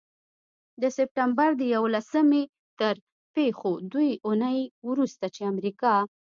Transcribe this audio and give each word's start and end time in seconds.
د 0.81 0.83
سپټمبر 0.97 1.49
د 1.57 1.61
یوولسمې 1.73 2.43
تر 2.79 2.95
پيښو 3.35 3.71
دوې 3.91 4.11
اونۍ 4.27 4.59
وروسته، 4.89 5.25
چې 5.35 5.41
امریکا 5.51 5.93